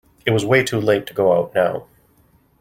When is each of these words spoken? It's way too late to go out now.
It's 0.25 0.43
way 0.43 0.63
too 0.63 0.81
late 0.81 1.05
to 1.05 1.13
go 1.13 1.31
out 1.31 1.53
now. 1.53 1.85